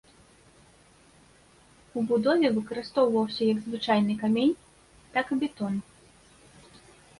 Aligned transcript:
У 2.01 2.03
будове 2.13 2.47
выкарыстоўваўся 2.55 3.41
як 3.53 3.57
звычайны 3.67 4.13
камень, 4.25 4.59
так 5.19 5.25
і 5.37 5.41
бетон. 5.45 5.81